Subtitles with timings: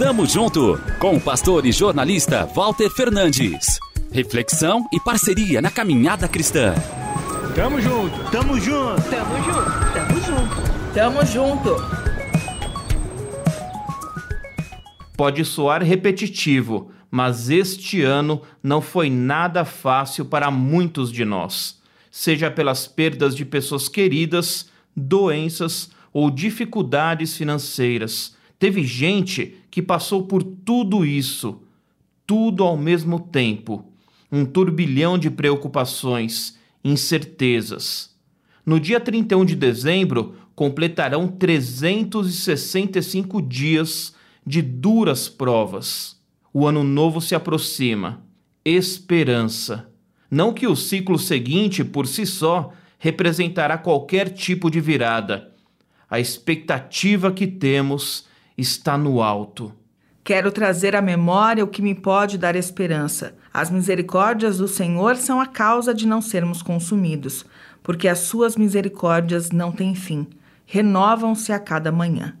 [0.00, 3.78] Tamo junto com o pastor e jornalista Walter Fernandes.
[4.10, 6.72] Reflexão e parceria na caminhada cristã.
[7.54, 11.76] Tamo junto, tamo junto, tamo junto, tamo junto, tamo junto.
[15.14, 21.78] Pode soar repetitivo, mas este ano não foi nada fácil para muitos de nós,
[22.10, 30.42] seja pelas perdas de pessoas queridas, doenças ou dificuldades financeiras Teve gente que passou por
[30.42, 31.62] tudo isso,
[32.26, 33.90] tudo ao mesmo tempo,
[34.30, 38.14] um turbilhão de preocupações, incertezas.
[38.64, 44.14] No dia 31 de dezembro, completarão 365 dias
[44.46, 46.20] de duras provas.
[46.52, 48.22] O ano novo se aproxima.
[48.62, 49.88] Esperança.
[50.30, 55.50] Não que o ciclo seguinte, por si só, representará qualquer tipo de virada.
[56.10, 58.28] A expectativa que temos
[58.60, 59.72] está no alto.
[60.22, 63.34] Quero trazer à memória o que me pode dar esperança.
[63.52, 67.44] As misericórdias do Senhor são a causa de não sermos consumidos,
[67.82, 70.26] porque as suas misericórdias não têm fim,
[70.66, 72.36] renovam-se a cada manhã.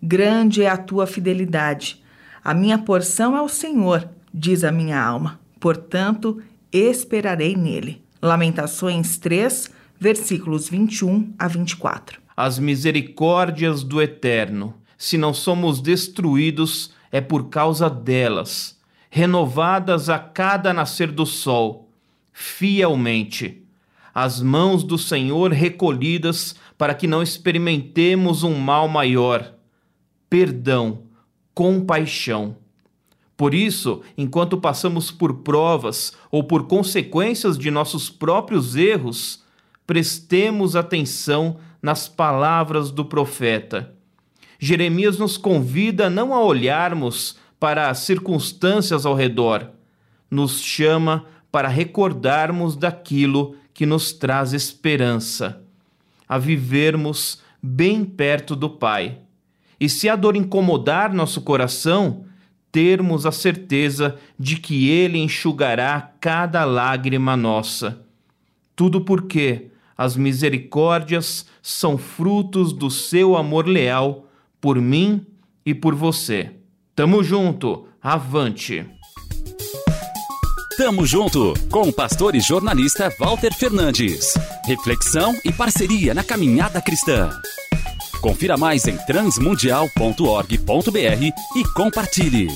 [0.00, 2.02] Grande é a tua fidelidade.
[2.44, 5.40] A minha porção é o Senhor, diz a minha alma.
[5.58, 6.40] Portanto,
[6.72, 8.02] esperarei nele.
[8.20, 12.20] Lamentações 3, versículos 21 a 24.
[12.36, 18.78] As misericórdias do Eterno se não somos destruídos, é por causa delas,
[19.10, 21.90] renovadas a cada nascer do sol,
[22.32, 23.64] fielmente.
[24.14, 29.54] As mãos do Senhor recolhidas para que não experimentemos um mal maior.
[30.30, 31.02] Perdão,
[31.52, 32.56] compaixão.
[33.36, 39.42] Por isso, enquanto passamos por provas ou por consequências de nossos próprios erros,
[39.84, 44.00] prestemos atenção nas palavras do profeta
[44.64, 49.68] Jeremias nos convida não a olharmos para as circunstâncias ao redor,
[50.30, 55.60] nos chama para recordarmos daquilo que nos traz esperança,
[56.28, 59.18] a vivermos bem perto do Pai.
[59.80, 62.24] E se a dor incomodar nosso coração,
[62.70, 68.00] termos a certeza de que Ele enxugará cada lágrima nossa.
[68.76, 74.28] Tudo porque as misericórdias são frutos do seu amor leal
[74.62, 75.26] por mim
[75.66, 76.52] e por você.
[76.94, 78.86] Tamo junto, avante!
[80.78, 84.32] Tamo junto com o pastor e jornalista Walter Fernandes.
[84.64, 87.28] Reflexão e parceria na caminhada cristã.
[88.22, 92.48] Confira mais em transmundial.org.br e compartilhe.